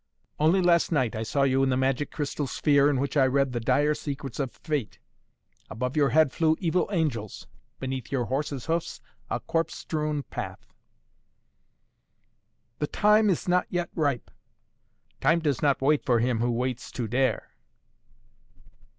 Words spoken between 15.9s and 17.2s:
for him who waits to